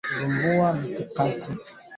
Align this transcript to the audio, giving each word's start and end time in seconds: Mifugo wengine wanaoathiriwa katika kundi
Mifugo 0.03 0.23
wengine 0.23 0.59
wanaoathiriwa 0.59 1.13
katika 1.13 1.45
kundi 1.45 1.63